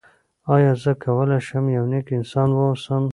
آیا 0.55 0.73
زه 0.83 0.91
کولی 1.03 1.39
شم 1.47 1.65
یو 1.75 1.85
نېک 1.91 2.07
انسان 2.17 2.49
واوسم؟ 2.53 3.03